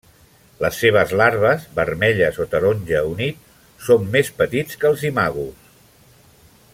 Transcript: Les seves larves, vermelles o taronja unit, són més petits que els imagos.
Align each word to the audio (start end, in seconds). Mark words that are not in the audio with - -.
Les 0.63 0.77
seves 0.83 1.11
larves, 1.19 1.67
vermelles 1.79 2.39
o 2.45 2.47
taronja 2.55 3.03
unit, 3.11 3.45
són 3.89 4.09
més 4.19 4.35
petits 4.43 4.83
que 4.83 4.91
els 4.93 5.05
imagos. 5.15 5.71